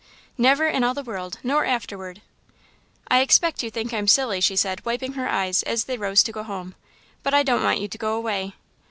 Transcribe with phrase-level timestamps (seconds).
[0.35, 2.23] "Never in all the world nor afterward."
[3.07, 6.31] "I expect you think I'm silly," she said, wiping her eyes, as they rose to
[6.31, 6.73] go home,
[7.21, 8.55] "but I don't want you to go away."